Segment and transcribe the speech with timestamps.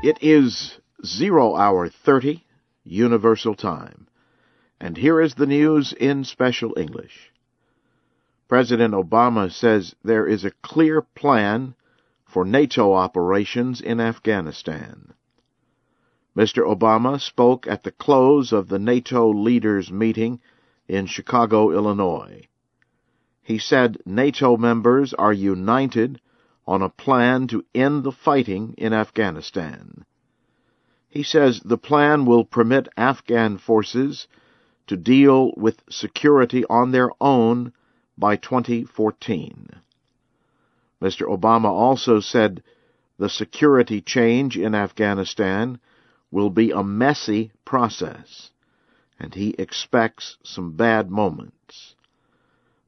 [0.00, 2.44] It is zero hour thirty
[2.84, 4.06] Universal Time,
[4.80, 7.32] and here is the news in special English.
[8.46, 11.74] President Obama says there is a clear plan
[12.24, 15.14] for NATO operations in Afghanistan.
[16.36, 16.62] Mr.
[16.62, 20.40] Obama spoke at the close of the NATO leaders meeting
[20.86, 22.46] in Chicago, Illinois.
[23.42, 26.20] He said NATO members are united
[26.68, 30.04] on a plan to end the fighting in Afghanistan.
[31.08, 34.28] He says the plan will permit Afghan forces
[34.86, 37.72] to deal with security on their own
[38.18, 39.70] by 2014.
[41.00, 41.22] Mr.
[41.26, 42.62] Obama also said
[43.18, 45.80] the security change in Afghanistan
[46.30, 48.50] will be a messy process,
[49.18, 51.94] and he expects some bad moments.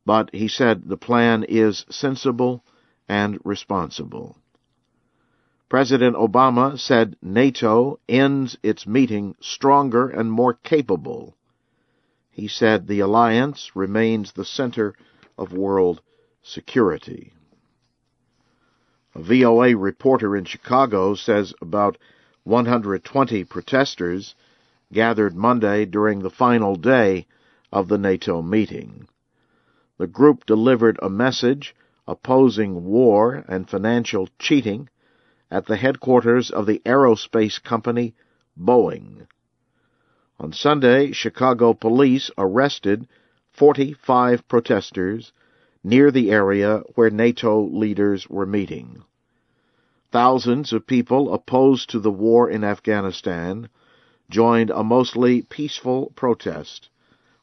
[0.05, 2.62] But he said the plan is sensible
[3.10, 4.37] and responsible.
[5.69, 11.36] President Obama said NATO ends its meeting stronger and more capable.
[12.30, 14.94] He said the alliance remains the center
[15.36, 16.00] of world
[16.41, 17.33] security.
[19.17, 21.98] A VOA reporter in Chicago says about
[22.45, 24.36] 120 protesters
[24.92, 27.27] gathered Monday during the final day
[27.72, 29.08] of the NATO meeting.
[29.98, 31.74] The group delivered a message
[32.06, 34.89] opposing war and financial cheating
[35.51, 38.15] at the headquarters of the aerospace company
[38.59, 39.27] Boeing.
[40.39, 43.07] On Sunday, Chicago police arrested
[43.53, 45.33] 45 protesters
[45.83, 49.03] near the area where NATO leaders were meeting.
[50.12, 53.69] Thousands of people opposed to the war in Afghanistan
[54.29, 56.89] joined a mostly peaceful protest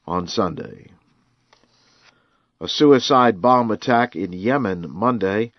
[0.06, 0.92] on Sunday.
[2.60, 5.52] A suicide bomb attack in Yemen Monday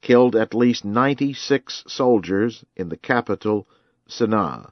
[0.00, 3.66] killed at least 96 soldiers in the capital,
[4.08, 4.70] Sana'a.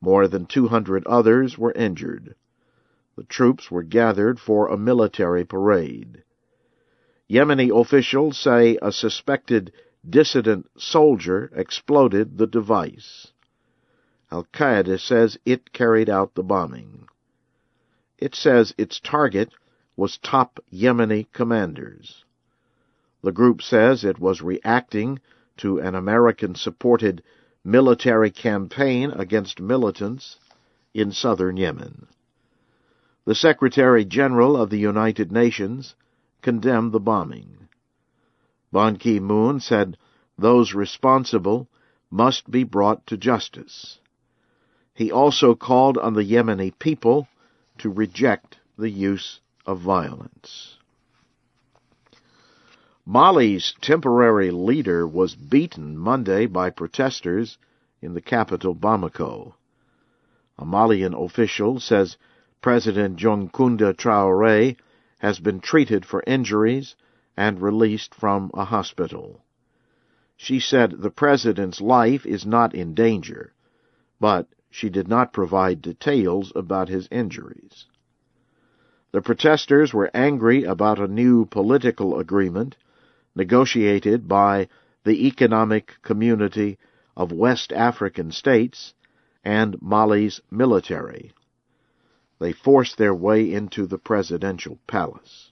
[0.00, 2.34] More than 200 others were injured.
[3.14, 6.24] The troops were gathered for a military parade.
[7.30, 9.72] Yemeni officials say a suspected
[10.08, 13.32] dissident soldier exploded the device.
[14.32, 17.06] Al Qaeda says it carried out the bombing.
[18.18, 19.52] It says its target
[19.96, 22.24] was top Yemeni commanders.
[23.22, 25.20] The group says it was reacting
[25.58, 27.22] to an American supported
[27.64, 30.38] military campaign against militants
[30.92, 32.06] in southern Yemen.
[33.24, 35.94] The Secretary General of the United Nations
[36.40, 37.68] condemned the bombing.
[38.72, 39.96] Ban Ki moon said
[40.36, 41.68] those responsible
[42.10, 44.00] must be brought to justice.
[44.94, 47.28] He also called on the Yemeni people
[47.78, 50.78] to reject the use of violence.
[53.04, 57.58] Mali's temporary leader was beaten Monday by protesters
[58.00, 59.54] in the capital Bamako.
[60.58, 62.16] A Malian official says
[62.60, 64.76] President Dioncounda Traoré
[65.18, 66.94] has been treated for injuries
[67.36, 69.44] and released from a hospital.
[70.36, 73.52] She said the president's life is not in danger,
[74.20, 77.86] but she did not provide details about his injuries.
[79.12, 82.76] The protesters were angry about a new political agreement
[83.34, 84.68] negotiated by
[85.04, 86.78] the Economic Community
[87.14, 88.94] of West African States
[89.44, 91.32] and Mali's military.
[92.38, 95.50] They forced their way into the presidential palace.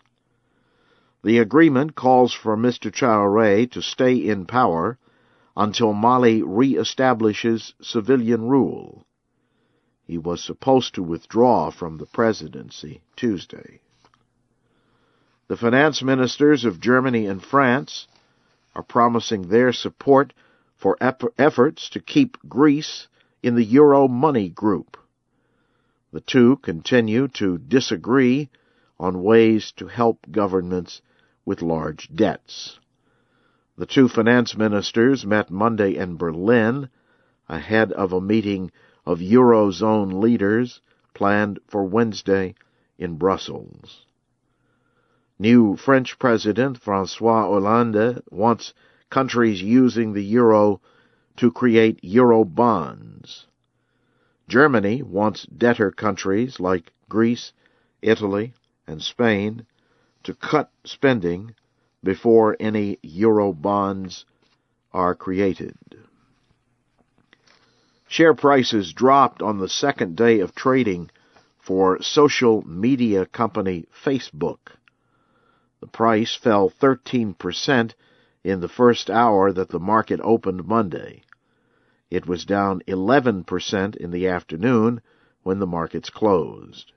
[1.22, 2.90] The agreement calls for Mr.
[2.90, 4.98] Traoré to stay in power
[5.54, 9.04] until Mali re-establishes civilian rule.
[10.10, 13.80] He was supposed to withdraw from the presidency Tuesday.
[15.46, 18.08] The finance ministers of Germany and France
[18.74, 20.32] are promising their support
[20.76, 23.06] for efforts to keep Greece
[23.40, 24.96] in the Euro money group.
[26.12, 28.50] The two continue to disagree
[28.98, 31.02] on ways to help governments
[31.44, 32.80] with large debts.
[33.78, 36.88] The two finance ministers met Monday in Berlin
[37.48, 38.72] ahead of a meeting
[39.10, 40.80] of Eurozone leaders
[41.14, 42.54] planned for Wednesday
[42.96, 44.06] in Brussels.
[45.36, 48.72] New French President Francois Hollande wants
[49.10, 50.80] countries using the euro
[51.36, 53.48] to create euro bonds.
[54.46, 57.52] Germany wants debtor countries like Greece,
[58.02, 58.54] Italy,
[58.86, 59.66] and Spain
[60.22, 61.52] to cut spending
[62.04, 64.24] before any euro bonds
[64.92, 65.74] are created.
[68.10, 71.12] Share prices dropped on the second day of trading
[71.60, 74.72] for social media company Facebook.
[75.78, 77.92] The price fell 13%
[78.42, 81.22] in the first hour that the market opened Monday.
[82.10, 85.02] It was down 11% in the afternoon
[85.44, 86.90] when the markets closed.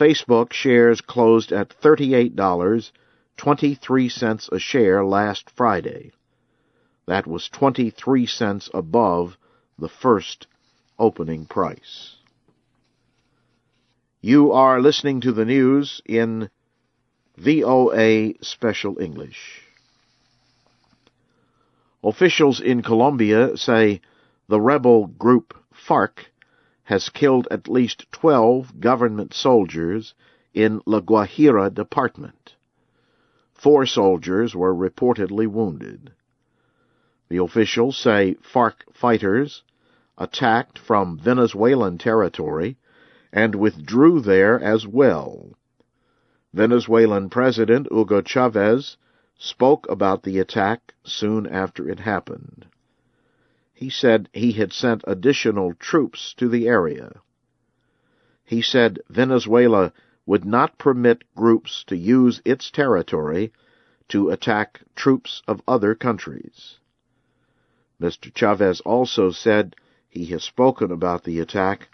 [0.00, 6.12] Facebook shares closed at $38.23 a share last Friday.
[7.04, 9.36] That was 23 cents above
[9.78, 10.46] the first
[10.98, 12.16] opening price.
[14.20, 16.48] You are listening to the news in
[17.36, 19.62] VOA Special English.
[22.02, 24.00] Officials in Colombia say
[24.48, 26.26] the rebel group FARC
[26.84, 30.14] has killed at least 12 government soldiers
[30.54, 32.54] in La Guajira department.
[33.52, 36.12] Four soldiers were reportedly wounded.
[37.28, 39.62] The officials say FARC fighters
[40.18, 42.76] attacked from Venezuelan territory
[43.32, 45.50] and withdrew there as well.
[46.54, 48.96] Venezuelan President Hugo Chavez
[49.38, 52.66] spoke about the attack soon after it happened.
[53.74, 57.20] He said he had sent additional troops to the area.
[58.42, 59.92] He said Venezuela
[60.24, 63.52] would not permit groups to use its territory
[64.08, 66.78] to attack troops of other countries.
[68.00, 68.32] Mr.
[68.34, 69.76] Chavez also said
[70.16, 71.88] he has spoken about the attack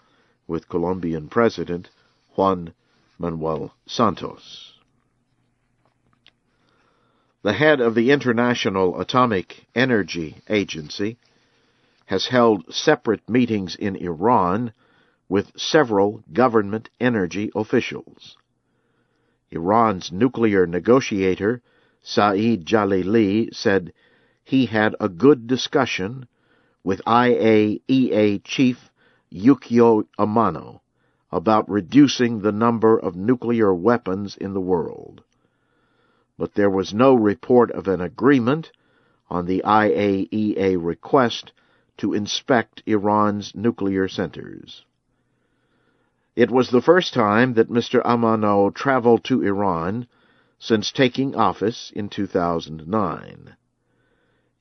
[0.47, 1.89] with Colombian President
[2.35, 2.73] Juan
[3.19, 4.79] Manuel Santos.
[7.41, 11.17] The head of the International Atomic Energy Agency
[12.05, 14.71] has held separate meetings in Iran
[15.27, 18.37] with several government energy officials.
[19.51, 21.61] Iran's nuclear negotiator,
[22.01, 23.91] Saeed Jalili, said
[24.45, 26.25] he had a good discussion
[26.83, 28.91] with IAEA chief
[29.31, 30.81] Yukio Amano
[31.31, 35.23] about reducing the number of nuclear weapons in the world.
[36.37, 38.71] But there was no report of an agreement
[39.29, 41.51] on the IAEA request
[41.97, 44.85] to inspect Iran's nuclear centers.
[46.35, 48.03] It was the first time that Mr.
[48.03, 50.07] Amano traveled to Iran
[50.59, 53.55] since taking office in 2009.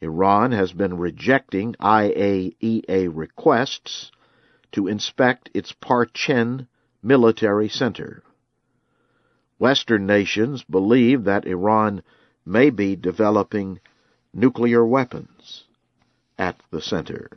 [0.02, 4.10] Iran has been rejecting IAEA requests
[4.72, 6.66] to inspect its Parchin
[7.02, 8.24] military center.
[9.58, 12.02] Western nations believe that Iran
[12.44, 13.78] may be developing
[14.34, 15.64] nuclear weapons
[16.36, 17.30] at the center.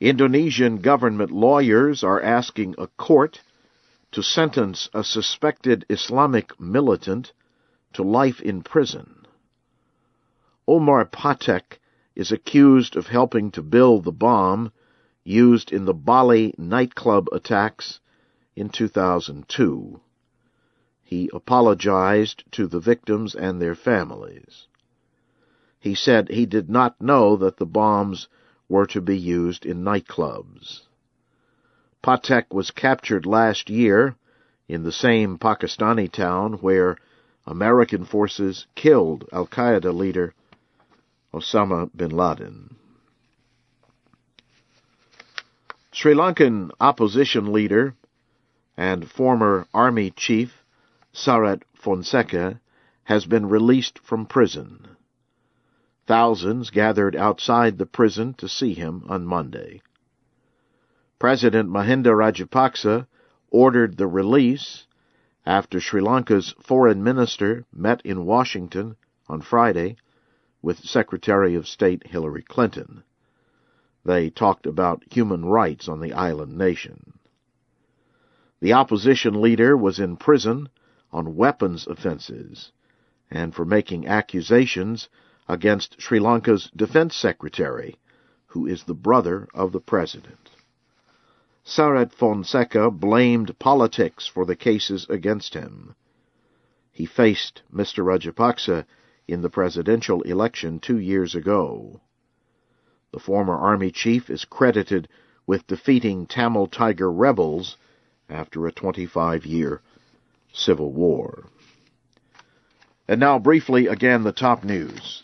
[0.00, 3.40] Indonesian government lawyers are asking a court
[4.12, 7.32] to sentence a suspected Islamic militant
[7.94, 9.21] to life in prison.
[10.68, 11.80] Omar Patek
[12.14, 14.70] is accused of helping to build the bomb
[15.24, 17.98] used in the Bali nightclub attacks
[18.54, 20.00] in 2002.
[21.02, 24.68] He apologized to the victims and their families.
[25.80, 28.28] He said he did not know that the bombs
[28.68, 30.82] were to be used in nightclubs.
[32.04, 34.14] Patek was captured last year
[34.68, 36.96] in the same Pakistani town where
[37.48, 40.32] American forces killed Al Qaeda leader
[41.34, 42.76] Osama bin Laden.
[45.90, 47.94] Sri Lankan opposition leader
[48.76, 50.64] and former army chief
[51.14, 52.60] Sarath Fonseka
[53.04, 54.88] has been released from prison.
[56.06, 59.80] Thousands gathered outside the prison to see him on Monday.
[61.18, 63.06] President Mahinda Rajapaksa
[63.50, 64.86] ordered the release
[65.46, 68.96] after Sri Lanka's foreign minister met in Washington
[69.28, 69.96] on Friday
[70.62, 73.02] with Secretary of State Hillary Clinton.
[74.04, 77.18] They talked about human rights on the island nation.
[78.60, 80.68] The opposition leader was in prison
[81.12, 82.72] on weapons offenses
[83.30, 85.08] and for making accusations
[85.48, 87.96] against Sri Lanka's defense secretary,
[88.46, 90.50] who is the brother of the president.
[91.64, 95.94] Sarath Fonseka blamed politics for the cases against him.
[96.90, 98.04] He faced Mr.
[98.04, 98.84] Rajapaksa
[99.28, 102.00] in the presidential election two years ago.
[103.12, 105.08] The former army chief is credited
[105.46, 107.76] with defeating Tamil Tiger rebels
[108.28, 109.80] after a 25-year
[110.52, 111.44] civil war.
[113.06, 115.22] And now briefly again the top news.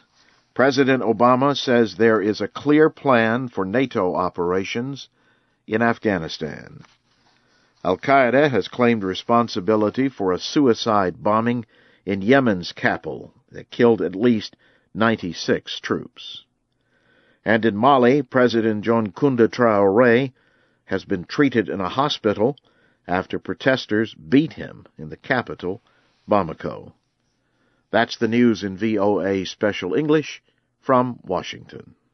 [0.54, 5.08] President Obama says there is a clear plan for NATO operations
[5.66, 6.82] in Afghanistan.
[7.84, 11.64] Al Qaeda has claimed responsibility for a suicide bombing
[12.04, 14.56] in Yemen's capital that killed at least
[14.94, 16.44] 96 troops.
[17.44, 20.32] And in Mali, President Dioncounda Traore
[20.84, 22.56] has been treated in a hospital
[23.06, 25.82] after protesters beat him in the capital,
[26.28, 26.92] Bamako.
[27.90, 30.42] That's the news in VOA Special English
[30.80, 31.94] from Washington.